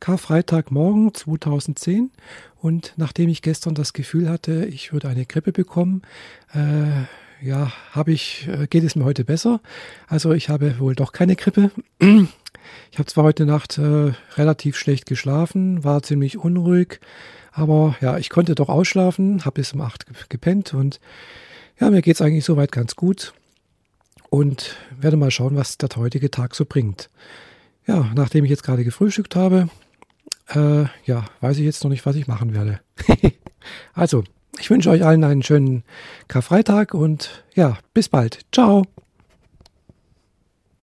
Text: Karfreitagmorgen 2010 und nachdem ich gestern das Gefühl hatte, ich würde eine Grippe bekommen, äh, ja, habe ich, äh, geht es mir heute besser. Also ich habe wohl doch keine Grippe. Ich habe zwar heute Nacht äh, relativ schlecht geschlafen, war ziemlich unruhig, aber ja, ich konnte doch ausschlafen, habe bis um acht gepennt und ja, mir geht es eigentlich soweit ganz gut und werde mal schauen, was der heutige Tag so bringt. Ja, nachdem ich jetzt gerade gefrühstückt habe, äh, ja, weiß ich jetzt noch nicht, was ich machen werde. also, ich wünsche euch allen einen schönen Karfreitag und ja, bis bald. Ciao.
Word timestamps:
Karfreitagmorgen 0.00 1.14
2010 1.14 2.10
und 2.60 2.94
nachdem 2.96 3.28
ich 3.28 3.42
gestern 3.42 3.74
das 3.74 3.92
Gefühl 3.92 4.28
hatte, 4.28 4.66
ich 4.66 4.92
würde 4.92 5.08
eine 5.08 5.26
Grippe 5.26 5.52
bekommen, 5.52 6.02
äh, 6.52 7.04
ja, 7.40 7.72
habe 7.92 8.12
ich, 8.12 8.48
äh, 8.48 8.66
geht 8.66 8.84
es 8.84 8.96
mir 8.96 9.04
heute 9.04 9.24
besser. 9.24 9.60
Also 10.06 10.32
ich 10.32 10.48
habe 10.48 10.78
wohl 10.78 10.94
doch 10.94 11.12
keine 11.12 11.36
Grippe. 11.36 11.70
Ich 12.90 12.98
habe 12.98 13.06
zwar 13.06 13.24
heute 13.24 13.46
Nacht 13.46 13.78
äh, 13.78 14.12
relativ 14.36 14.76
schlecht 14.76 15.06
geschlafen, 15.06 15.84
war 15.84 16.02
ziemlich 16.02 16.36
unruhig, 16.36 17.00
aber 17.52 17.96
ja, 18.00 18.18
ich 18.18 18.30
konnte 18.30 18.54
doch 18.54 18.68
ausschlafen, 18.68 19.44
habe 19.44 19.54
bis 19.54 19.72
um 19.72 19.80
acht 19.80 20.06
gepennt 20.28 20.74
und 20.74 21.00
ja, 21.80 21.90
mir 21.90 22.02
geht 22.02 22.16
es 22.16 22.22
eigentlich 22.22 22.44
soweit 22.44 22.72
ganz 22.72 22.96
gut 22.96 23.32
und 24.30 24.76
werde 24.90 25.16
mal 25.16 25.30
schauen, 25.30 25.56
was 25.56 25.78
der 25.78 25.88
heutige 25.96 26.30
Tag 26.30 26.54
so 26.54 26.64
bringt. 26.64 27.08
Ja, 27.86 28.10
nachdem 28.14 28.44
ich 28.44 28.50
jetzt 28.50 28.64
gerade 28.64 28.84
gefrühstückt 28.84 29.34
habe, 29.34 29.68
äh, 30.54 30.84
ja, 31.04 31.24
weiß 31.40 31.58
ich 31.58 31.64
jetzt 31.64 31.84
noch 31.84 31.90
nicht, 31.90 32.06
was 32.06 32.16
ich 32.16 32.26
machen 32.26 32.54
werde. 32.54 32.80
also, 33.94 34.24
ich 34.58 34.70
wünsche 34.70 34.90
euch 34.90 35.04
allen 35.04 35.24
einen 35.24 35.42
schönen 35.42 35.84
Karfreitag 36.26 36.94
und 36.94 37.44
ja, 37.54 37.78
bis 37.94 38.08
bald. 38.08 38.40
Ciao. 38.52 38.84